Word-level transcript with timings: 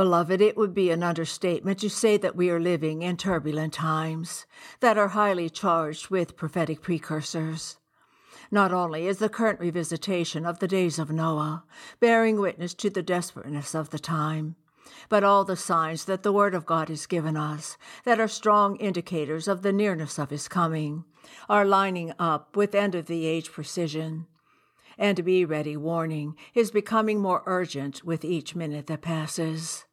Beloved, 0.00 0.40
it 0.40 0.56
would 0.56 0.72
be 0.72 0.90
an 0.90 1.02
understatement 1.02 1.78
to 1.80 1.90
say 1.90 2.16
that 2.16 2.34
we 2.34 2.48
are 2.48 2.58
living 2.58 3.02
in 3.02 3.18
turbulent 3.18 3.74
times 3.74 4.46
that 4.80 4.96
are 4.96 5.08
highly 5.08 5.50
charged 5.50 6.08
with 6.08 6.38
prophetic 6.38 6.80
precursors. 6.80 7.76
Not 8.50 8.72
only 8.72 9.06
is 9.06 9.18
the 9.18 9.28
current 9.28 9.60
revisitation 9.60 10.48
of 10.48 10.58
the 10.58 10.66
days 10.66 10.98
of 10.98 11.10
Noah 11.10 11.64
bearing 12.00 12.40
witness 12.40 12.72
to 12.76 12.88
the 12.88 13.02
desperateness 13.02 13.74
of 13.74 13.90
the 13.90 13.98
time, 13.98 14.56
but 15.10 15.22
all 15.22 15.44
the 15.44 15.54
signs 15.54 16.06
that 16.06 16.22
the 16.22 16.32
Word 16.32 16.54
of 16.54 16.64
God 16.64 16.88
has 16.88 17.04
given 17.04 17.36
us, 17.36 17.76
that 18.04 18.18
are 18.18 18.26
strong 18.26 18.76
indicators 18.76 19.48
of 19.48 19.60
the 19.60 19.70
nearness 19.70 20.18
of 20.18 20.30
His 20.30 20.48
coming, 20.48 21.04
are 21.46 21.66
lining 21.66 22.14
up 22.18 22.56
with 22.56 22.74
end 22.74 22.94
of 22.94 23.04
the 23.04 23.26
age 23.26 23.52
precision. 23.52 24.26
And 24.96 25.22
be 25.26 25.44
ready 25.44 25.76
warning 25.76 26.36
is 26.54 26.70
becoming 26.70 27.20
more 27.20 27.42
urgent 27.44 28.02
with 28.02 28.24
each 28.24 28.54
minute 28.54 28.86
that 28.86 29.02
passes. 29.02 29.84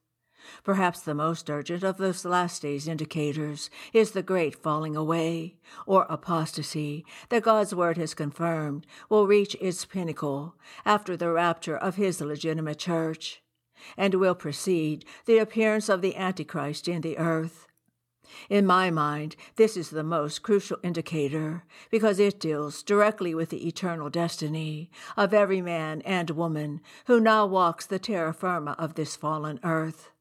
Perhaps 0.63 1.01
the 1.01 1.13
most 1.13 1.49
urgent 1.49 1.83
of 1.83 1.97
those 1.97 2.25
last 2.25 2.61
days 2.61 2.87
indicators 2.87 3.69
is 3.93 4.11
the 4.11 4.23
great 4.23 4.55
falling 4.55 4.95
away, 4.95 5.55
or 5.85 6.05
apostasy, 6.09 7.05
that 7.29 7.43
God's 7.43 7.73
word 7.73 7.97
has 7.97 8.13
confirmed 8.13 8.85
will 9.09 9.27
reach 9.27 9.55
its 9.59 9.85
pinnacle 9.85 10.55
after 10.85 11.17
the 11.17 11.31
rapture 11.31 11.77
of 11.77 11.95
his 11.95 12.21
legitimate 12.21 12.79
church 12.79 13.41
and 13.95 14.15
will 14.15 14.35
precede 14.35 15.05
the 15.25 15.37
appearance 15.37 15.89
of 15.89 16.01
the 16.01 16.15
Antichrist 16.15 16.87
in 16.87 17.01
the 17.01 17.17
earth. 17.17 17.67
In 18.49 18.65
my 18.65 18.91
mind, 18.91 19.35
this 19.55 19.77
is 19.77 19.89
the 19.89 20.03
most 20.03 20.43
crucial 20.43 20.77
indicator 20.83 21.63
because 21.89 22.19
it 22.19 22.39
deals 22.39 22.83
directly 22.83 23.33
with 23.33 23.49
the 23.49 23.67
eternal 23.67 24.09
destiny 24.09 24.91
of 25.15 25.33
every 25.33 25.61
man 25.61 26.01
and 26.01 26.29
woman 26.31 26.81
who 27.05 27.19
now 27.19 27.45
walks 27.45 27.85
the 27.85 27.99
terra 27.99 28.33
firma 28.33 28.75
of 28.77 28.95
this 28.95 29.15
fallen 29.15 29.59
earth. 29.63 30.11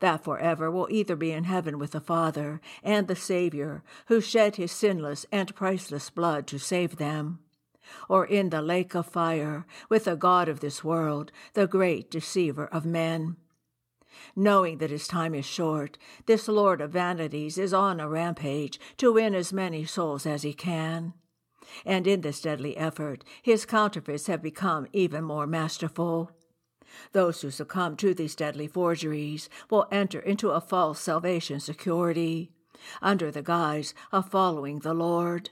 That 0.00 0.24
forever 0.24 0.70
will 0.70 0.88
either 0.90 1.16
be 1.16 1.32
in 1.32 1.44
heaven 1.44 1.78
with 1.78 1.92
the 1.92 2.00
Father 2.00 2.60
and 2.82 3.08
the 3.08 3.16
Savior 3.16 3.82
who 4.06 4.20
shed 4.20 4.56
his 4.56 4.72
sinless 4.72 5.26
and 5.32 5.54
priceless 5.54 6.10
blood 6.10 6.46
to 6.48 6.58
save 6.58 6.96
them, 6.96 7.40
or 8.08 8.24
in 8.24 8.50
the 8.50 8.62
lake 8.62 8.94
of 8.94 9.06
fire 9.06 9.66
with 9.88 10.04
the 10.04 10.16
God 10.16 10.48
of 10.48 10.60
this 10.60 10.84
world, 10.84 11.32
the 11.54 11.66
great 11.66 12.10
deceiver 12.10 12.66
of 12.66 12.84
men. 12.84 13.36
Knowing 14.36 14.78
that 14.78 14.90
his 14.90 15.06
time 15.08 15.34
is 15.34 15.46
short, 15.46 15.96
this 16.26 16.48
Lord 16.48 16.80
of 16.80 16.92
vanities 16.92 17.56
is 17.56 17.72
on 17.72 18.00
a 18.00 18.08
rampage 18.08 18.78
to 18.98 19.12
win 19.12 19.34
as 19.34 19.52
many 19.52 19.84
souls 19.84 20.26
as 20.26 20.42
he 20.42 20.52
can. 20.52 21.14
And 21.86 22.06
in 22.06 22.20
this 22.20 22.40
deadly 22.40 22.76
effort, 22.76 23.24
his 23.42 23.64
counterfeits 23.64 24.26
have 24.26 24.42
become 24.42 24.86
even 24.92 25.24
more 25.24 25.46
masterful. 25.46 26.32
Those 27.12 27.40
who 27.40 27.50
succumb 27.50 27.96
to 27.96 28.14
these 28.14 28.34
deadly 28.34 28.66
forgeries 28.66 29.48
will 29.70 29.86
enter 29.90 30.20
into 30.20 30.50
a 30.50 30.60
false 30.60 31.00
salvation 31.00 31.60
security, 31.60 32.52
under 33.02 33.30
the 33.30 33.42
guise 33.42 33.94
of 34.12 34.30
following 34.30 34.80
the 34.80 34.94
Lord. 34.94 35.50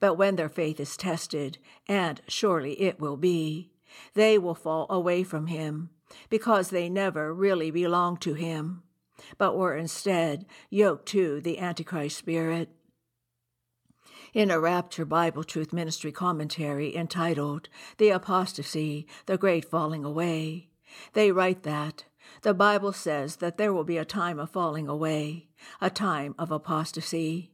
But 0.00 0.14
when 0.14 0.36
their 0.36 0.48
faith 0.48 0.78
is 0.78 0.96
tested, 0.96 1.58
and 1.88 2.20
surely 2.28 2.80
it 2.80 3.00
will 3.00 3.16
be, 3.16 3.72
they 4.14 4.38
will 4.38 4.54
fall 4.54 4.86
away 4.88 5.22
from 5.22 5.48
him, 5.48 5.90
because 6.30 6.70
they 6.70 6.88
never 6.88 7.34
really 7.34 7.70
belonged 7.70 8.20
to 8.22 8.34
him, 8.34 8.82
but 9.38 9.56
were 9.56 9.76
instead 9.76 10.46
yoked 10.70 11.06
to 11.06 11.40
the 11.40 11.58
Antichrist 11.58 12.16
spirit. 12.16 12.70
In 14.32 14.50
a 14.50 14.58
Rapture 14.58 15.04
Bible 15.04 15.44
Truth 15.44 15.74
Ministry 15.74 16.10
commentary 16.10 16.96
entitled 16.96 17.68
The 17.98 18.08
Apostasy, 18.08 19.06
the 19.26 19.36
Great 19.36 19.62
Falling 19.62 20.06
Away, 20.06 20.70
they 21.12 21.30
write 21.30 21.64
that 21.64 22.06
the 22.40 22.54
Bible 22.54 22.94
says 22.94 23.36
that 23.36 23.58
there 23.58 23.74
will 23.74 23.84
be 23.84 23.98
a 23.98 24.06
time 24.06 24.38
of 24.38 24.48
falling 24.48 24.88
away, 24.88 25.48
a 25.82 25.90
time 25.90 26.34
of 26.38 26.50
apostasy 26.50 27.52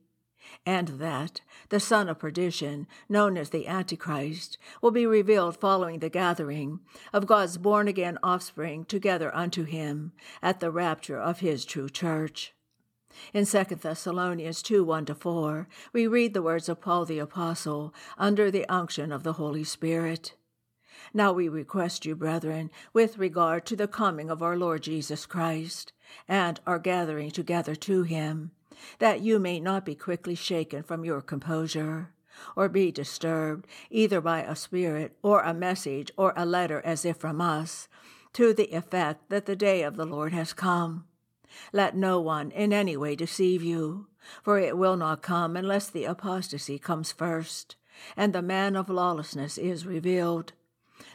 and 0.64 0.88
that 1.00 1.40
the 1.68 1.80
son 1.80 2.08
of 2.08 2.20
perdition, 2.20 2.86
known 3.08 3.36
as 3.36 3.50
the 3.50 3.66
Antichrist, 3.66 4.56
will 4.80 4.92
be 4.92 5.04
revealed 5.04 5.56
following 5.56 5.98
the 5.98 6.08
gathering 6.08 6.78
of 7.12 7.26
God's 7.26 7.58
born 7.58 7.88
again 7.88 8.18
offspring 8.22 8.84
together 8.84 9.34
unto 9.34 9.64
him 9.64 10.12
at 10.40 10.60
the 10.60 10.70
rapture 10.70 11.18
of 11.18 11.40
his 11.40 11.64
true 11.64 11.88
church. 11.88 12.54
In 13.32 13.46
2 13.46 13.64
Thessalonians 13.64 14.62
2 14.62 14.84
1 14.84 15.06
to 15.06 15.14
4, 15.14 15.68
we 15.92 16.06
read 16.06 16.34
the 16.34 16.42
words 16.42 16.68
of 16.68 16.80
Paul 16.80 17.04
the 17.04 17.18
Apostle 17.18 17.94
under 18.16 18.50
the 18.50 18.66
unction 18.68 19.12
of 19.12 19.22
the 19.22 19.34
Holy 19.34 19.64
Spirit. 19.64 20.34
Now 21.14 21.32
we 21.32 21.48
request 21.48 22.04
you, 22.04 22.14
brethren, 22.14 22.70
with 22.92 23.18
regard 23.18 23.64
to 23.66 23.76
the 23.76 23.88
coming 23.88 24.30
of 24.30 24.42
our 24.42 24.56
Lord 24.56 24.82
Jesus 24.82 25.26
Christ, 25.26 25.92
and 26.26 26.60
our 26.66 26.78
gathering 26.78 27.30
together 27.30 27.74
to 27.74 28.02
him, 28.02 28.52
that 28.98 29.20
you 29.20 29.38
may 29.38 29.60
not 29.60 29.84
be 29.84 29.94
quickly 29.94 30.34
shaken 30.34 30.82
from 30.82 31.04
your 31.04 31.20
composure, 31.20 32.12
or 32.54 32.68
be 32.68 32.92
disturbed 32.92 33.66
either 33.90 34.20
by 34.20 34.42
a 34.42 34.54
spirit 34.54 35.16
or 35.22 35.40
a 35.40 35.54
message 35.54 36.10
or 36.16 36.32
a 36.36 36.46
letter 36.46 36.80
as 36.84 37.04
if 37.04 37.16
from 37.16 37.40
us, 37.40 37.88
to 38.32 38.52
the 38.52 38.72
effect 38.74 39.28
that 39.30 39.46
the 39.46 39.56
day 39.56 39.82
of 39.82 39.96
the 39.96 40.06
Lord 40.06 40.32
has 40.32 40.52
come. 40.52 41.04
Let 41.72 41.96
no 41.96 42.20
one 42.20 42.50
in 42.50 42.72
any 42.72 42.96
way 42.96 43.16
deceive 43.16 43.62
you, 43.62 44.06
for 44.42 44.58
it 44.58 44.76
will 44.76 44.96
not 44.96 45.22
come 45.22 45.56
unless 45.56 45.88
the 45.88 46.04
apostasy 46.04 46.78
comes 46.78 47.12
first, 47.12 47.76
and 48.16 48.32
the 48.32 48.42
man 48.42 48.76
of 48.76 48.88
lawlessness 48.88 49.58
is 49.58 49.86
revealed, 49.86 50.52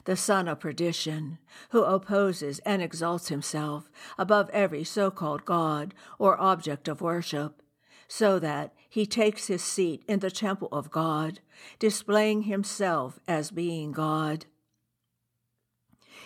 the 0.06 0.16
son 0.18 0.48
of 0.48 0.60
perdition, 0.60 1.40
who 1.70 1.84
opposes 1.84 2.60
and 2.60 2.82
exalts 2.82 3.30
himself 3.30 3.90
above 4.18 4.50
every 4.52 4.84
so 4.84 5.12
called 5.12 5.46
God 5.46 5.94
or 6.20 6.40
object 6.40 6.88
of 6.88 7.02
worship, 7.02 7.62
so 8.08 8.40
that 8.40 8.74
he 8.90 9.06
takes 9.06 9.48
his 9.48 9.64
seat 9.64 10.04
in 10.08 10.20
the 10.20 10.32
temple 10.32 10.70
of 10.72 10.92
God, 10.92 11.40
displaying 11.80 12.44
himself 12.44 13.20
as 13.28 13.52
being 13.52 13.92
God. 13.92 14.46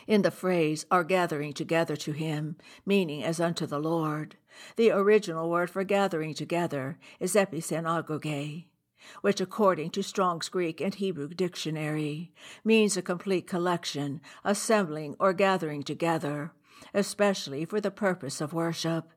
In 0.08 0.22
the 0.22 0.32
phrase, 0.32 0.86
are 0.90 1.04
gathering 1.04 1.54
together 1.54 1.96
to 1.98 2.14
him, 2.14 2.56
meaning 2.86 3.24
as 3.24 3.40
unto 3.40 3.66
the 3.66 3.80
Lord, 3.80 4.38
the 4.78 4.90
original 4.90 5.50
word 5.50 5.70
for 5.70 5.84
gathering 5.84 6.34
together 6.34 6.98
is 7.20 7.36
episynagoge 7.36 8.66
which, 9.22 9.40
according 9.40 9.92
to 9.92 10.04
Strong's 10.04 10.50
Greek 10.50 10.82
and 10.82 10.94
Hebrew 10.96 11.30
dictionary, 11.30 12.32
means 12.64 12.98
a 12.98 13.02
complete 13.02 13.48
collection, 13.48 14.22
assembling, 14.44 15.16
or 15.20 15.34
gathering 15.34 15.84
together, 15.84 16.52
especially 16.94 17.66
for 17.66 17.80
the 17.80 17.92
purpose 17.92 18.42
of 18.42 18.54
worship. 18.54 19.12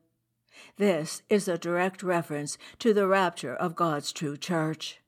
This 0.77 1.23
is 1.29 1.47
a 1.47 1.57
direct 1.57 2.03
reference 2.03 2.57
to 2.79 2.93
the 2.93 3.07
rapture 3.07 3.55
of 3.55 3.75
God's 3.75 4.11
true 4.11 4.37
church. 4.37 5.00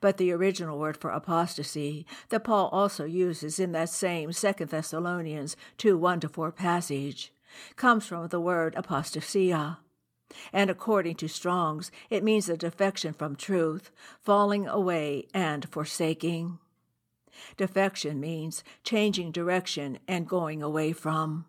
But 0.00 0.16
the 0.16 0.32
original 0.32 0.78
word 0.78 0.96
for 0.96 1.10
apostasy 1.10 2.06
that 2.28 2.44
Paul 2.44 2.68
also 2.68 3.04
uses 3.04 3.58
in 3.58 3.72
that 3.72 3.88
same 3.88 4.32
Second 4.32 4.70
Thessalonians 4.70 5.56
2 5.78 5.96
1 5.96 6.20
to 6.20 6.28
4 6.28 6.52
passage 6.52 7.32
comes 7.76 8.06
from 8.06 8.28
the 8.28 8.40
word 8.40 8.74
apostasia, 8.74 9.78
and 10.52 10.68
according 10.68 11.16
to 11.16 11.28
Strong's, 11.28 11.90
it 12.10 12.24
means 12.24 12.48
a 12.48 12.56
defection 12.56 13.12
from 13.12 13.36
truth, 13.36 13.90
falling 14.20 14.66
away, 14.66 15.26
and 15.32 15.68
forsaking. 15.68 16.58
Defection 17.56 18.20
means 18.20 18.64
changing 18.82 19.30
direction 19.30 19.98
and 20.08 20.28
going 20.28 20.62
away 20.62 20.92
from. 20.92 21.46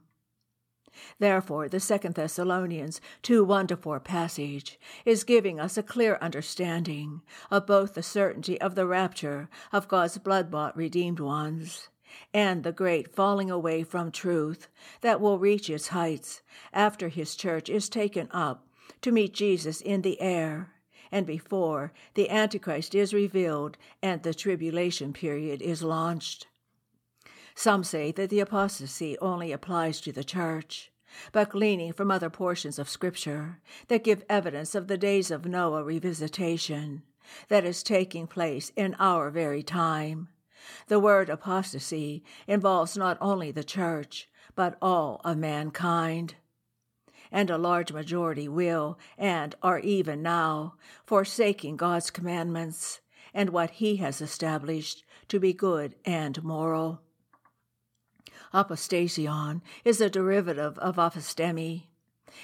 Therefore, 1.19 1.67
the 1.69 1.79
Second 1.79 2.15
Thessalonians 2.15 3.01
2 3.23 3.43
1 3.43 3.67
4 3.67 3.99
passage 3.99 4.79
is 5.05 5.23
giving 5.23 5.59
us 5.59 5.77
a 5.77 5.83
clear 5.83 6.17
understanding 6.21 7.21
of 7.51 7.65
both 7.65 7.93
the 7.93 8.03
certainty 8.03 8.59
of 8.61 8.75
the 8.75 8.87
rapture 8.87 9.49
of 9.71 9.87
God's 9.87 10.17
blood 10.17 10.49
bought 10.49 10.75
redeemed 10.75 11.19
ones 11.19 11.89
and 12.33 12.63
the 12.63 12.71
great 12.71 13.13
falling 13.13 13.51
away 13.51 13.83
from 13.83 14.11
truth 14.11 14.67
that 15.01 15.21
will 15.21 15.39
reach 15.39 15.69
its 15.69 15.89
heights 15.89 16.41
after 16.73 17.09
his 17.09 17.35
church 17.35 17.69
is 17.69 17.89
taken 17.89 18.27
up 18.31 18.67
to 19.01 19.11
meet 19.11 19.33
Jesus 19.33 19.81
in 19.81 20.01
the 20.01 20.19
air, 20.21 20.73
and 21.11 21.25
before 21.25 21.93
the 22.15 22.29
Antichrist 22.29 22.95
is 22.95 23.13
revealed 23.13 23.77
and 24.01 24.23
the 24.23 24.33
tribulation 24.33 25.13
period 25.13 25.61
is 25.61 25.83
launched. 25.83 26.47
Some 27.57 27.83
say 27.83 28.11
that 28.11 28.29
the 28.29 28.39
apostasy 28.39 29.17
only 29.17 29.51
applies 29.51 29.99
to 30.01 30.11
the 30.11 30.23
church, 30.23 30.91
but 31.31 31.49
gleaning 31.49 31.91
from 31.91 32.11
other 32.11 32.29
portions 32.29 32.77
of 32.77 32.87
Scripture 32.87 33.57
that 33.87 34.03
give 34.03 34.23
evidence 34.29 34.75
of 34.75 34.87
the 34.87 34.95
days 34.95 35.31
of 35.31 35.43
Noah 35.43 35.83
revisitation 35.83 37.01
that 37.47 37.65
is 37.65 37.81
taking 37.81 38.27
place 38.27 38.71
in 38.75 38.95
our 38.99 39.31
very 39.31 39.63
time. 39.63 40.27
The 40.87 40.99
word 40.99 41.31
apostasy 41.31 42.23
involves 42.45 42.95
not 42.95 43.17
only 43.19 43.49
the 43.49 43.63
church, 43.63 44.29
but 44.53 44.77
all 44.79 45.19
of 45.25 45.39
mankind. 45.39 46.35
And 47.31 47.49
a 47.49 47.57
large 47.57 47.91
majority 47.91 48.47
will, 48.47 48.99
and 49.17 49.55
are 49.63 49.79
even 49.79 50.21
now, 50.21 50.75
forsaking 51.07 51.77
God's 51.77 52.11
commandments 52.11 52.99
and 53.33 53.49
what 53.49 53.71
He 53.71 53.95
has 53.95 54.21
established 54.21 55.03
to 55.29 55.39
be 55.39 55.53
good 55.53 55.95
and 56.05 56.43
moral. 56.43 57.01
Apostasion 58.57 59.61
is 59.85 60.01
a 60.01 60.09
derivative 60.09 60.79
of 60.79 60.95
aphistemi 60.95 61.83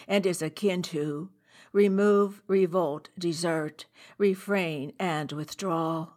and 0.07 0.27
is 0.27 0.43
akin 0.43 0.83
to 0.83 1.31
remove, 1.71 2.43
revolt, 2.45 3.09
desert, 3.17 3.87
refrain, 4.19 4.93
and 4.99 5.31
withdraw. 5.31 6.09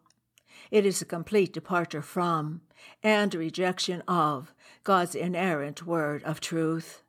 It 0.71 0.85
is 0.85 1.01
a 1.01 1.07
complete 1.07 1.55
departure 1.55 2.03
from 2.03 2.61
and 3.03 3.35
rejection 3.35 4.03
of 4.07 4.53
God's 4.85 5.15
inerrant 5.15 5.87
word 5.87 6.23
of 6.25 6.41
truth. 6.41 7.03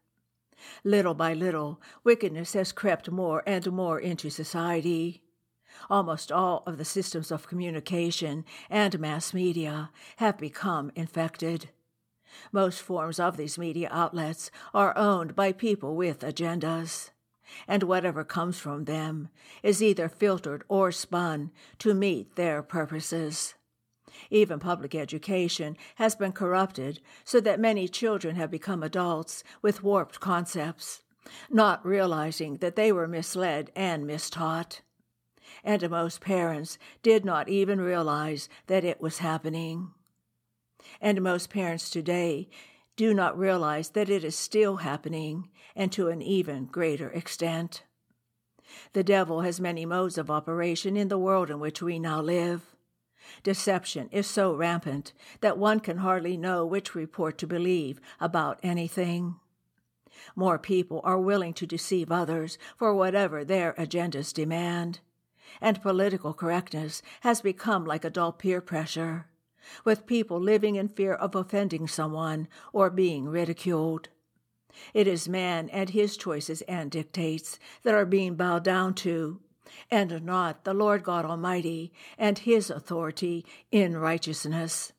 Little 0.86 1.14
by 1.14 1.34
little, 1.34 1.82
wickedness 2.06 2.54
has 2.54 2.72
crept 2.72 3.12
more 3.12 3.44
and 3.46 3.70
more 3.70 4.00
into 4.00 4.30
society. 4.30 5.24
Almost 5.90 6.32
all 6.32 6.64
of 6.66 6.78
the 6.78 6.86
systems 6.86 7.32
of 7.32 7.50
communication 7.50 8.46
and 8.70 8.98
mass 8.98 9.34
media 9.34 9.90
have 10.16 10.38
become 10.38 10.90
infected. 10.96 11.70
Most 12.52 12.82
forms 12.82 13.20
of 13.20 13.38
these 13.38 13.58
media 13.58 13.90
outlets 13.92 14.52
are 14.74 14.98
owned 14.98 15.36
by 15.36 15.52
people 15.52 15.96
with 15.96 16.20
agendas, 16.20 17.12
and 17.68 17.84
whatever 17.84 18.24
comes 18.24 18.60
from 18.60 18.86
them 18.86 19.30
is 19.64 19.82
either 19.82 20.10
filtered 20.10 20.64
or 20.68 20.92
spun 20.92 21.52
to 21.80 21.94
meet 21.94 22.36
their 22.36 22.62
purposes. 22.62 23.56
Even 24.30 24.60
public 24.60 24.96
education 24.96 25.78
has 25.96 26.16
been 26.16 26.32
corrupted 26.32 27.00
so 27.24 27.40
that 27.40 27.60
many 27.60 27.88
children 27.88 28.36
have 28.36 28.52
become 28.52 28.84
adults 28.84 29.44
with 29.62 29.84
warped 29.84 30.20
concepts, 30.20 31.04
not 31.50 31.86
realizing 31.86 32.58
that 32.58 32.76
they 32.76 32.92
were 32.92 33.08
misled 33.08 33.72
and 33.76 34.06
mistaught. 34.06 34.82
And 35.64 35.90
most 35.90 36.22
parents 36.22 36.78
did 37.04 37.26
not 37.26 37.50
even 37.50 37.80
realize 37.80 38.50
that 38.68 38.84
it 38.84 39.02
was 39.02 39.20
happening 39.20 39.92
and 41.02 41.22
most 41.22 41.50
parents 41.50 41.90
today 41.90 42.50
do 42.96 43.14
not 43.14 43.38
realize 43.38 43.90
that 43.90 44.10
it 44.10 44.24
is 44.24 44.36
still 44.36 44.78
happening 44.78 45.50
and 45.76 45.92
to 45.92 46.10
an 46.10 46.22
even 46.22 46.66
greater 46.66 47.10
extent. 47.12 47.84
The 48.94 49.04
devil 49.04 49.42
has 49.42 49.62
many 49.62 49.86
modes 49.86 50.18
of 50.18 50.32
operation 50.32 50.98
in 50.98 51.08
the 51.08 51.18
world 51.18 51.50
in 51.50 51.60
which 51.60 51.82
we 51.82 52.00
now 52.00 52.22
live. 52.22 52.76
Deception 53.44 54.10
is 54.12 54.26
so 54.26 54.54
rampant 54.54 55.14
that 55.42 55.58
one 55.58 55.80
can 55.80 55.98
hardly 55.98 56.38
know 56.38 56.66
which 56.66 56.96
report 56.96 57.38
to 57.38 57.48
believe 57.48 58.00
about 58.20 58.60
anything. 58.64 59.36
More 60.36 60.58
people 60.58 61.02
are 61.04 61.20
willing 61.20 61.54
to 61.56 61.68
deceive 61.68 62.12
others 62.12 62.58
for 62.76 62.94
whatever 62.94 63.44
their 63.44 63.74
agendas 63.74 64.34
demand, 64.34 65.00
and 65.62 65.82
political 65.82 66.34
correctness 66.34 67.02
has 67.22 67.42
become 67.42 67.86
like 67.86 68.04
adult 68.04 68.40
peer 68.40 68.60
pressure 68.60 69.28
with 69.84 70.06
people 70.06 70.40
living 70.40 70.76
in 70.76 70.88
fear 70.88 71.14
of 71.14 71.36
offending 71.36 71.88
someone 71.88 72.48
or 72.74 72.90
being 72.90 73.28
ridiculed. 73.28 74.10
It 74.94 75.08
is 75.08 75.28
man 75.28 75.70
and 75.70 75.90
his 75.90 76.18
choices 76.18 76.62
and 76.64 76.92
dictates 76.92 77.60
that 77.84 77.96
are 77.96 78.06
being 78.06 78.36
bowed 78.36 78.64
down 78.64 78.94
to, 78.96 79.40
and 79.90 80.24
not 80.24 80.64
the 80.64 80.74
Lord 80.74 81.04
God 81.04 81.26
Almighty 81.26 81.92
and 82.18 82.40
his 82.40 82.70
authority 82.70 83.46
in 83.72 83.98
righteousness. 83.98 84.94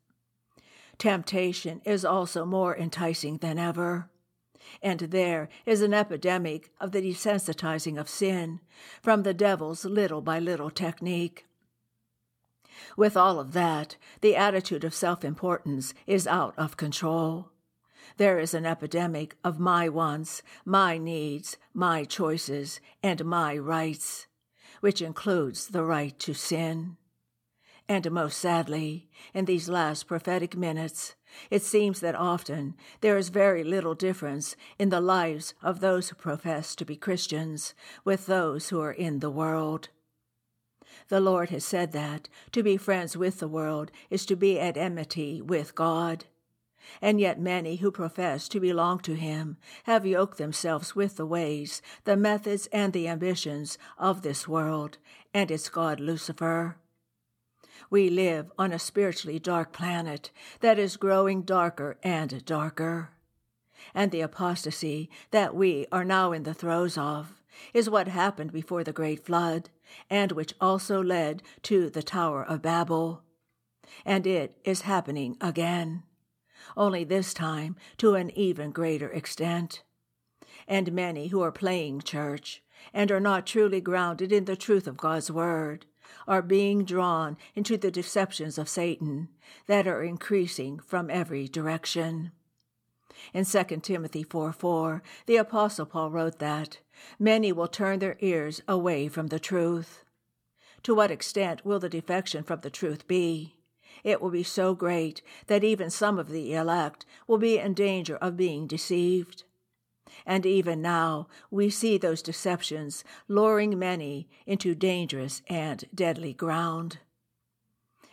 Temptation 0.98 1.80
is 1.84 2.04
also 2.04 2.44
more 2.44 2.76
enticing 2.76 3.38
than 3.38 3.58
ever. 3.58 4.10
And 4.82 5.00
there 5.00 5.48
is 5.64 5.80
an 5.80 5.94
epidemic 5.94 6.70
of 6.80 6.92
the 6.92 7.00
desensitizing 7.00 7.98
of 7.98 8.08
sin 8.08 8.60
from 9.00 9.22
the 9.22 9.32
devil's 9.32 9.84
little 9.84 10.20
by 10.20 10.38
little 10.40 10.70
technique. 10.70 11.46
With 12.96 13.16
all 13.16 13.40
of 13.40 13.52
that, 13.52 13.96
the 14.20 14.36
attitude 14.36 14.84
of 14.84 14.94
self 14.94 15.25
importance 15.25 15.94
is 16.06 16.26
out 16.26 16.54
of 16.56 16.76
control. 16.76 17.50
There 18.16 18.38
is 18.38 18.54
an 18.54 18.66
epidemic 18.66 19.36
of 19.44 19.60
my 19.60 19.88
wants, 19.88 20.42
my 20.64 20.98
needs, 20.98 21.56
my 21.72 22.04
choices, 22.04 22.80
and 23.02 23.25
my 23.25 23.56
rights, 23.56 24.26
which 24.80 25.02
includes 25.02 25.69
the 25.69 25.84
right 25.84 26.19
to 26.20 26.34
sin. 26.34 26.96
And 27.88 28.10
most 28.10 28.38
sadly, 28.38 29.08
in 29.32 29.46
these 29.46 29.69
last 29.69 30.06
prophetic 30.06 30.56
minutes, 30.56 31.14
it 31.50 31.62
seems 31.62 32.00
that 32.00 32.14
often 32.14 32.75
there 33.00 33.16
is 33.16 33.30
very 33.30 33.64
little 33.64 33.94
difference 33.94 34.56
in 34.78 34.90
the 34.90 35.00
lives 35.00 35.54
of 35.62 35.80
those 35.80 36.10
who 36.10 36.16
profess 36.16 36.75
to 36.76 36.84
be 36.84 36.96
Christians 36.96 37.75
with 38.04 38.26
those 38.26 38.69
who 38.69 38.80
are 38.80 38.92
in 38.92 39.20
the 39.20 39.30
world. 39.30 39.88
The 41.08 41.20
Lord 41.20 41.50
has 41.50 41.64
said 41.64 41.92
that 41.92 42.28
to 42.52 42.62
be 42.62 42.76
friends 42.76 43.16
with 43.16 43.38
the 43.38 43.48
world 43.48 43.90
is 44.10 44.26
to 44.26 44.36
be 44.36 44.58
at 44.58 44.76
enmity 44.76 45.40
with 45.40 45.74
God. 45.74 46.24
And 47.00 47.20
yet 47.20 47.40
many 47.40 47.76
who 47.76 47.90
profess 47.90 48.48
to 48.48 48.60
belong 48.60 49.00
to 49.00 49.14
Him 49.14 49.56
have 49.84 50.06
yoked 50.06 50.38
themselves 50.38 50.96
with 50.96 51.16
the 51.16 51.26
ways, 51.26 51.82
the 52.04 52.16
methods, 52.16 52.66
and 52.72 52.92
the 52.92 53.08
ambitions 53.08 53.78
of 53.98 54.22
this 54.22 54.48
world 54.48 54.98
and 55.34 55.50
its 55.50 55.68
God 55.68 56.00
Lucifer. 56.00 56.76
We 57.90 58.10
live 58.10 58.50
on 58.58 58.72
a 58.72 58.78
spiritually 58.78 59.38
dark 59.38 59.72
planet 59.72 60.30
that 60.60 60.78
is 60.78 60.96
growing 60.96 61.42
darker 61.42 61.96
and 62.02 62.44
darker. 62.44 63.10
And 63.94 64.10
the 64.10 64.20
apostasy 64.20 65.08
that 65.30 65.54
we 65.54 65.86
are 65.92 66.04
now 66.04 66.32
in 66.32 66.42
the 66.42 66.54
throes 66.54 66.98
of 66.98 67.38
is 67.75 67.90
what 67.90 68.08
happened 68.08 68.52
before 68.52 68.84
the 68.84 68.93
great 68.93 69.25
flood 69.25 69.70
and 70.10 70.32
which 70.32 70.55
also 70.60 71.02
led 71.02 71.43
to 71.62 71.90
the 71.90 72.02
Tower 72.02 72.44
of 72.44 72.62
Babel. 72.62 73.22
And 74.05 74.26
it 74.26 74.58
is 74.64 74.82
happening 74.82 75.37
again, 75.40 76.02
only 76.76 77.05
this 77.05 77.32
time 77.32 77.76
to 77.99 78.14
an 78.14 78.31
even 78.38 78.70
greater 78.70 79.10
extent. 79.10 79.82
And 80.66 80.93
many 80.93 81.28
who 81.28 81.43
are 81.43 81.52
playing 81.52 82.02
church 82.02 82.62
and 82.93 83.10
are 83.10 83.20
not 83.20 83.46
truly 83.46 83.80
grounded 83.80 84.32
in 84.32 84.44
the 84.44 84.56
truth 84.56 84.87
of 84.87 84.97
God's 84.97 85.30
word 85.30 85.87
are 86.26 86.42
being 86.42 86.85
drawn 86.85 87.37
into 87.54 87.76
the 87.76 87.90
deceptions 87.90 88.59
of 88.59 88.68
Satan 88.68 89.28
that 89.66 89.87
are 89.87 90.02
increasing 90.02 90.78
from 90.78 91.11
every 91.11 91.49
direction. 91.49 92.32
In 93.32 93.44
2 93.44 93.64
Timothy 93.82 94.23
4 94.23 94.52
4, 94.52 95.02
the 95.26 95.37
Apostle 95.37 95.87
Paul 95.87 96.11
wrote 96.11 96.38
that 96.38 96.78
many 97.19 97.52
will 97.52 97.69
turn 97.69 97.99
their 97.99 98.17
ears 98.21 98.62
away 98.69 99.09
from 99.09 99.28
the 99.28 99.40
truth. 99.40 100.05
To 100.85 100.95
what 100.95 101.11
extent 101.11 101.64
will 101.64 101.78
the 101.78 101.88
defection 101.88 102.43
from 102.43 102.61
the 102.61 102.71
truth 102.71 103.07
be? 103.07 103.55
It 104.05 104.21
will 104.21 104.31
be 104.31 104.43
so 104.43 104.75
great 104.75 105.23
that 105.47 105.64
even 105.64 105.90
some 105.90 106.19
of 106.19 106.28
the 106.28 106.55
elect 106.55 107.05
will 107.26 107.38
be 107.38 107.59
in 107.59 107.75
danger 107.75 108.17
of 108.17 108.37
being 108.37 108.67
deceived. 108.67 109.45
And 110.25 110.47
even 110.47 110.81
now 110.81 111.28
we 111.50 111.71
see 111.71 111.99
those 111.99 112.23
deceptions 112.23 113.05
luring 113.26 113.78
many 113.78 114.28
into 114.47 114.75
dangerous 114.75 115.43
and 115.49 115.85
deadly 115.95 116.33
ground. 116.33 116.99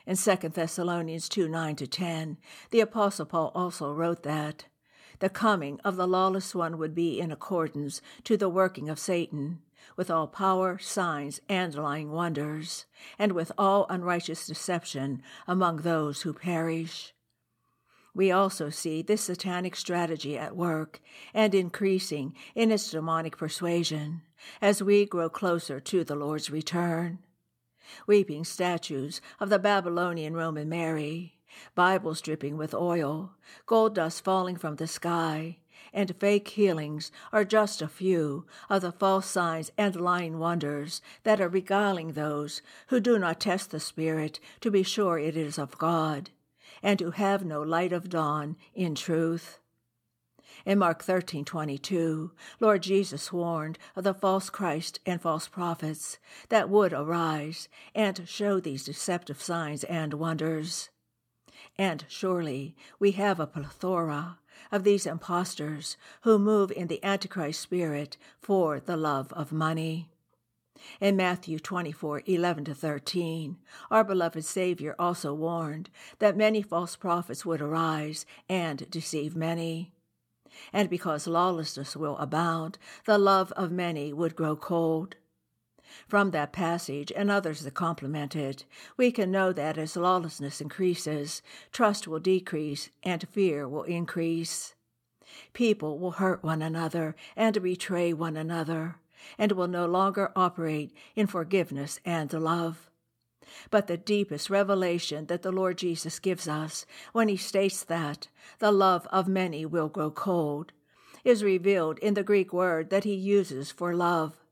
In 0.06 0.18
2 0.18 0.36
Thessalonians 0.50 1.30
2 1.30 1.48
9 1.48 1.76
to 1.78 1.88
10, 1.88 2.38
the 2.72 2.80
Apostle 2.82 3.26
Paul 3.26 3.52
also 3.56 3.92
wrote 3.92 4.24
that 4.24 4.66
the 5.20 5.30
coming 5.30 5.80
of 5.84 5.96
the 5.96 6.08
lawless 6.08 6.54
one 6.54 6.78
would 6.78 6.96
be 6.96 7.20
in 7.20 7.32
accordance 7.32 8.02
to 8.24 8.38
the 8.38 8.50
working 8.50 8.90
of 8.90 9.00
Satan, 9.00 9.62
with 9.96 10.10
all 10.10 10.28
power, 10.28 10.78
signs, 10.78 11.40
and 11.48 11.76
lying 11.76 12.12
wonders, 12.12 12.86
and 13.18 13.32
with 13.32 13.52
all 13.58 13.86
unrighteous 13.90 14.48
deception 14.48 15.22
among 15.48 15.78
those 15.78 16.24
who 16.24 16.34
perish. 16.34 17.14
We 18.14 18.32
also 18.32 18.70
see 18.70 19.02
this 19.02 19.24
satanic 19.24 19.76
strategy 19.76 20.38
at 20.38 20.56
work 20.56 21.02
and 21.34 21.54
increasing 21.54 22.34
in 22.56 22.72
its 22.72 22.90
demonic 22.90 23.38
persuasion 23.38 24.22
as 24.62 24.82
we 24.82 25.06
grow 25.06 25.30
closer 25.30 25.82
to 25.82 26.04
the 26.06 26.16
Lord's 26.16 26.50
return. 26.50 27.20
Weeping 28.08 28.46
statues 28.46 29.20
of 29.40 29.50
the 29.50 29.60
Babylonian 29.60 30.34
Roman 30.34 30.70
Mary, 30.70 31.35
Bibles 31.76 32.22
dripping 32.22 32.58
with 32.58 32.74
oil, 32.74 33.32
gold 33.66 33.96
dust 33.96 34.24
falling 34.24 34.56
from 34.56 34.76
the 34.76 34.88
sky, 34.88 35.58
and 35.94 36.16
fake 36.20 36.50
healings 36.50 37.12
are 37.32 37.46
just 37.46 37.82
a 37.82 37.88
few 37.88 38.46
of 38.70 38.82
the 38.82 38.92
false 38.92 39.26
signs 39.26 39.72
and 39.78 39.96
lying 39.96 40.40
wonders 40.40 41.02
that 41.24 41.40
are 41.40 41.50
beguiling 41.50 42.12
those 42.12 42.62
who 42.88 43.00
do 43.00 43.18
not 43.18 43.40
test 43.40 43.72
the 43.72 43.80
Spirit 43.80 44.40
to 44.60 44.70
be 44.70 44.84
sure 44.84 45.18
it 45.18 45.38
is 45.38 45.58
of 45.58 45.78
God, 45.78 46.32
and 46.84 47.00
who 47.00 47.12
have 47.12 47.46
no 47.46 47.62
light 47.62 47.94
of 47.94 48.10
dawn 48.10 48.58
in 48.74 48.96
truth. 48.96 49.60
In 50.66 50.80
Mark 50.80 51.04
13:22, 51.04 52.32
Lord 52.60 52.84
Jesus 52.84 53.32
warned 53.32 53.78
of 53.96 54.04
the 54.04 54.14
false 54.14 54.50
Christ 54.50 55.00
and 55.06 55.22
false 55.22 55.48
prophets 55.48 56.18
that 56.50 56.70
would 56.70 56.92
arise 56.94 57.70
and 57.94 58.28
show 58.28 58.60
these 58.60 58.86
deceptive 58.86 59.42
signs 59.42 59.84
and 59.84 60.14
wonders. 60.16 60.90
And 61.78 62.06
surely 62.08 62.76
we 63.00 63.12
have 63.12 63.40
a 63.40 63.48
plethora 63.48 64.40
of 64.72 64.84
these 64.84 65.06
impostors 65.06 65.98
who 66.22 66.40
move 66.40 66.72
in 66.72 66.88
the 66.88 67.04
Antichrist 67.04 67.60
spirit 67.60 68.18
for 68.40 68.80
the 68.80 68.98
love 68.98 69.34
of 69.34 69.52
money. 69.52 70.08
In 71.00 71.16
Matthew 71.16 71.60
24 71.60 72.24
11 72.26 72.66
to 72.66 72.76
13, 72.76 73.58
our 73.90 74.04
beloved 74.04 74.44
Savior 74.44 74.96
also 75.00 75.34
warned 75.34 75.90
that 76.20 76.38
many 76.38 76.62
false 76.62 76.96
prophets 76.96 77.46
would 77.46 77.62
arise 77.62 78.26
and 78.50 78.90
deceive 78.90 79.36
many. 79.36 79.92
And 80.72 80.90
because 80.90 81.28
lawlessness 81.28 81.96
will 81.96 82.18
abound, 82.18 82.78
the 83.06 83.18
love 83.18 83.52
of 83.54 83.72
many 83.72 84.14
would 84.14 84.36
grow 84.36 84.56
cold. 84.56 85.16
From 86.08 86.32
that 86.32 86.52
passage 86.54 87.12
and 87.16 87.30
others 87.32 87.62
that 87.62 87.74
complement 87.74 88.36
it, 88.36 88.66
we 88.98 89.12
can 89.12 89.32
know 89.32 89.52
that 89.54 89.78
as 89.78 89.96
lawlessness 89.96 90.62
increases, 90.62 91.42
trust 91.72 92.08
will 92.08 92.20
decrease 92.20 92.90
and 93.04 93.28
fear 93.30 93.68
will 93.68 93.84
increase. 93.84 94.76
People 95.54 95.98
will 96.00 96.12
hurt 96.12 96.44
one 96.44 96.62
another 96.62 97.16
and 97.36 97.62
betray 97.62 98.14
one 98.14 98.38
another, 98.38 98.98
and 99.38 99.52
will 99.54 99.68
no 99.68 99.86
longer 99.86 100.32
operate 100.36 100.94
in 101.16 101.28
forgiveness 101.28 102.00
and 102.06 102.32
love. 102.32 102.90
But 103.70 103.88
the 103.88 103.98
deepest 103.98 104.50
revelation 104.50 105.28
that 105.28 105.42
the 105.42 105.52
Lord 105.52 105.78
Jesus 105.78 106.20
gives 106.20 106.48
us 106.48 106.86
when 107.14 107.28
he 107.28 107.38
states 107.38 107.84
that 107.84 108.28
the 108.60 108.72
love 108.72 109.08
of 109.12 109.28
many 109.28 109.66
will 109.66 109.90
grow 109.90 110.12
cold 110.12 110.72
is 111.24 111.44
revealed 111.44 111.98
in 112.00 112.14
the 112.14 112.24
Greek 112.24 112.54
word 112.54 112.90
that 112.92 113.04
he 113.04 113.16
uses 113.16 113.72
for 113.72 113.96
love. 113.96 114.45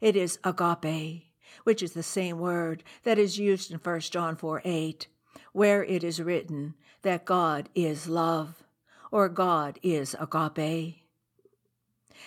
It 0.00 0.16
is 0.16 0.38
agape, 0.44 1.24
which 1.64 1.82
is 1.82 1.92
the 1.92 2.02
same 2.02 2.38
word 2.38 2.82
that 3.02 3.18
is 3.18 3.38
used 3.38 3.70
in 3.70 3.78
1 3.78 4.00
John 4.00 4.36
4 4.36 4.62
8, 4.64 5.08
where 5.52 5.84
it 5.84 6.04
is 6.04 6.20
written 6.20 6.74
that 7.02 7.24
God 7.24 7.68
is 7.74 8.08
love, 8.08 8.64
or 9.10 9.28
God 9.28 9.78
is 9.82 10.14
agape. 10.18 11.02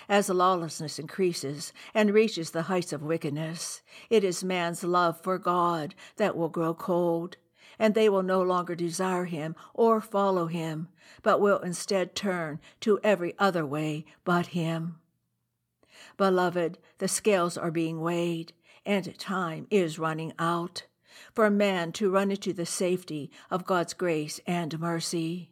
As 0.07 0.29
lawlessness 0.29 0.99
increases 0.99 1.73
and 1.93 2.13
reaches 2.13 2.51
the 2.51 2.63
heights 2.63 2.93
of 2.93 3.03
wickedness, 3.03 3.81
it 4.09 4.23
is 4.23 4.43
man's 4.43 4.83
love 4.83 5.19
for 5.19 5.37
God 5.37 5.95
that 6.15 6.35
will 6.35 6.49
grow 6.49 6.73
cold, 6.73 7.37
and 7.77 7.93
they 7.93 8.07
will 8.09 8.23
no 8.23 8.41
longer 8.41 8.75
desire 8.75 9.25
him 9.25 9.55
or 9.73 9.99
follow 9.99 10.47
him, 10.47 10.87
but 11.23 11.41
will 11.41 11.59
instead 11.59 12.15
turn 12.15 12.59
to 12.79 12.99
every 13.03 13.37
other 13.37 13.65
way 13.65 14.05
but 14.23 14.47
him. 14.47 15.00
Beloved, 16.21 16.77
the 16.99 17.07
scales 17.07 17.57
are 17.57 17.71
being 17.71 17.99
weighed, 17.99 18.53
and 18.85 19.17
time 19.17 19.65
is 19.71 19.97
running 19.97 20.33
out 20.37 20.83
for 21.33 21.49
man 21.49 21.91
to 21.93 22.11
run 22.11 22.29
into 22.29 22.53
the 22.53 22.63
safety 22.63 23.31
of 23.49 23.65
God's 23.65 23.95
grace 23.95 24.39
and 24.45 24.79
mercy, 24.79 25.49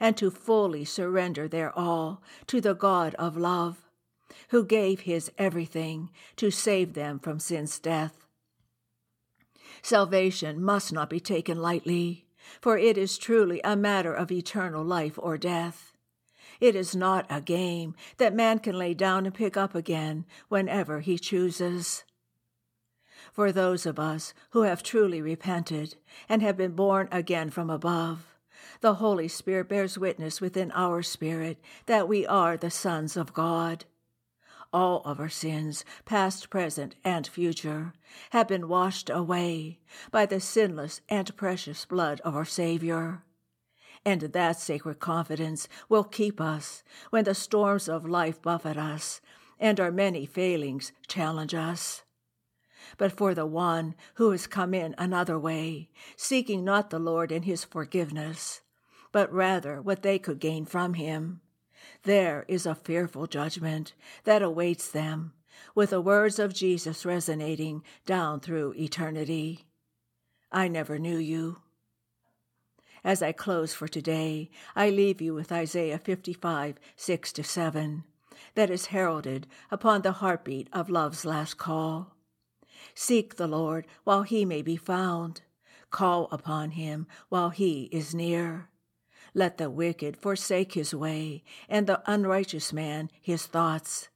and 0.00 0.16
to 0.16 0.32
fully 0.32 0.84
surrender 0.84 1.46
their 1.46 1.70
all 1.78 2.24
to 2.48 2.60
the 2.60 2.74
God 2.74 3.14
of 3.20 3.36
love, 3.36 3.88
who 4.48 4.64
gave 4.64 5.02
his 5.02 5.30
everything 5.38 6.10
to 6.34 6.50
save 6.50 6.94
them 6.94 7.20
from 7.20 7.38
sin's 7.38 7.78
death. 7.78 8.26
Salvation 9.80 10.60
must 10.60 10.92
not 10.92 11.08
be 11.08 11.20
taken 11.20 11.62
lightly, 11.62 12.26
for 12.60 12.76
it 12.76 12.98
is 12.98 13.16
truly 13.16 13.60
a 13.62 13.76
matter 13.76 14.12
of 14.12 14.32
eternal 14.32 14.82
life 14.82 15.16
or 15.22 15.38
death. 15.38 15.89
It 16.60 16.76
is 16.76 16.94
not 16.94 17.26
a 17.30 17.40
game 17.40 17.94
that 18.18 18.34
man 18.34 18.58
can 18.58 18.76
lay 18.76 18.92
down 18.92 19.24
and 19.24 19.34
pick 19.34 19.56
up 19.56 19.74
again 19.74 20.26
whenever 20.48 21.00
he 21.00 21.18
chooses. 21.18 22.04
For 23.32 23.50
those 23.50 23.86
of 23.86 23.98
us 23.98 24.34
who 24.50 24.62
have 24.62 24.82
truly 24.82 25.22
repented 25.22 25.96
and 26.28 26.42
have 26.42 26.58
been 26.58 26.72
born 26.72 27.08
again 27.10 27.48
from 27.48 27.70
above, 27.70 28.26
the 28.82 28.94
Holy 28.94 29.28
Spirit 29.28 29.68
bears 29.68 29.96
witness 29.96 30.40
within 30.40 30.70
our 30.72 31.02
spirit 31.02 31.58
that 31.86 32.08
we 32.08 32.26
are 32.26 32.56
the 32.56 32.70
sons 32.70 33.16
of 33.16 33.32
God. 33.32 33.86
All 34.72 35.00
of 35.04 35.18
our 35.18 35.28
sins, 35.28 35.84
past, 36.04 36.50
present, 36.50 36.94
and 37.04 37.26
future, 37.26 37.94
have 38.30 38.46
been 38.46 38.68
washed 38.68 39.08
away 39.08 39.80
by 40.10 40.26
the 40.26 40.40
sinless 40.40 41.00
and 41.08 41.34
precious 41.36 41.84
blood 41.86 42.20
of 42.20 42.36
our 42.36 42.44
Savior 42.44 43.22
and 44.04 44.20
that 44.20 44.58
sacred 44.58 44.98
confidence 44.98 45.68
will 45.88 46.04
keep 46.04 46.40
us 46.40 46.82
when 47.10 47.24
the 47.24 47.34
storms 47.34 47.88
of 47.88 48.08
life 48.08 48.40
buffet 48.40 48.76
us 48.76 49.20
and 49.58 49.78
our 49.78 49.92
many 49.92 50.24
failings 50.24 50.92
challenge 51.06 51.54
us. 51.54 52.02
But 52.96 53.12
for 53.12 53.34
the 53.34 53.46
one 53.46 53.94
who 54.14 54.30
has 54.30 54.46
come 54.46 54.74
in 54.74 54.94
another 54.96 55.38
way, 55.38 55.90
seeking 56.16 56.64
not 56.64 56.90
the 56.90 56.98
Lord 56.98 57.30
and 57.30 57.44
his 57.44 57.64
forgiveness, 57.64 58.62
but 59.12 59.32
rather 59.32 59.80
what 59.80 60.02
they 60.02 60.18
could 60.18 60.40
gain 60.40 60.64
from 60.64 60.94
him, 60.94 61.40
there 62.04 62.44
is 62.48 62.64
a 62.66 62.74
fearful 62.74 63.26
judgment 63.26 63.92
that 64.24 64.42
awaits 64.42 64.88
them, 64.88 65.34
with 65.74 65.90
the 65.90 66.00
words 66.00 66.38
of 66.38 66.54
Jesus 66.54 67.04
resonating 67.04 67.82
down 68.06 68.40
through 68.40 68.74
eternity. 68.78 69.66
I 70.50 70.68
never 70.68 70.98
knew 70.98 71.18
you. 71.18 71.58
As 73.02 73.22
I 73.22 73.32
close 73.32 73.72
for 73.72 73.88
today, 73.88 74.50
I 74.76 74.90
leave 74.90 75.22
you 75.22 75.32
with 75.32 75.50
Isaiah 75.50 75.98
55, 75.98 76.78
6 76.96 77.32
to 77.32 77.42
7, 77.42 78.04
that 78.54 78.70
is 78.70 78.86
heralded 78.86 79.46
upon 79.70 80.02
the 80.02 80.12
heartbeat 80.12 80.68
of 80.72 80.90
love's 80.90 81.24
last 81.24 81.54
call. 81.54 82.14
Seek 82.94 83.36
the 83.36 83.46
Lord 83.46 83.86
while 84.04 84.22
he 84.22 84.44
may 84.44 84.60
be 84.60 84.76
found. 84.76 85.42
Call 85.90 86.28
upon 86.30 86.72
him 86.72 87.06
while 87.30 87.50
he 87.50 87.84
is 87.84 88.14
near. 88.14 88.68
Let 89.32 89.58
the 89.58 89.70
wicked 89.70 90.16
forsake 90.16 90.74
his 90.74 90.94
way, 90.94 91.42
and 91.68 91.86
the 91.86 92.02
unrighteous 92.06 92.72
man 92.72 93.10
his 93.20 93.46
thoughts. 93.46 94.08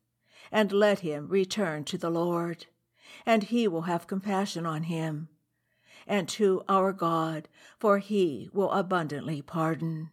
And 0.52 0.72
let 0.72 1.00
him 1.00 1.28
return 1.28 1.84
to 1.84 1.98
the 1.98 2.10
Lord, 2.10 2.66
and 3.24 3.44
he 3.44 3.66
will 3.66 3.82
have 3.82 4.06
compassion 4.06 4.66
on 4.66 4.84
him 4.84 5.28
and 6.06 6.28
to 6.30 6.64
our 6.68 6.92
God, 6.92 7.49
for 7.78 7.99
he 7.99 8.49
will 8.52 8.70
abundantly 8.70 9.42
pardon. 9.42 10.11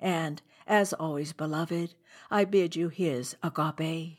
And, 0.00 0.42
as 0.66 0.92
always, 0.92 1.32
beloved, 1.32 1.94
I 2.30 2.44
bid 2.44 2.76
you 2.76 2.88
his 2.88 3.36
agape. 3.42 4.18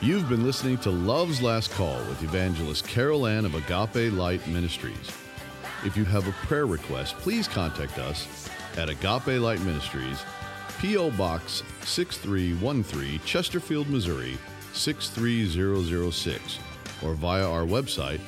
You've 0.00 0.28
been 0.28 0.44
listening 0.44 0.78
to 0.78 0.90
Love's 0.90 1.40
Last 1.40 1.70
Call 1.72 1.96
with 2.08 2.22
evangelist 2.22 2.86
Carol 2.86 3.26
Ann 3.26 3.46
of 3.46 3.54
Agape 3.54 4.12
Light 4.12 4.46
Ministries. 4.46 5.10
If 5.84 5.96
you 5.96 6.04
have 6.04 6.28
a 6.28 6.32
prayer 6.46 6.66
request, 6.66 7.16
please 7.18 7.48
contact 7.48 7.98
us 7.98 8.48
at 8.76 8.90
Agape 8.90 9.40
Light 9.40 9.60
Ministries, 9.60 10.22
P.O. 10.78 11.12
Box 11.12 11.62
6313, 11.84 13.20
Chesterfield, 13.24 13.88
Missouri 13.88 14.36
63006 14.74 16.58
or 17.04 17.14
via 17.14 17.48
our 17.48 17.64
website 17.64 18.20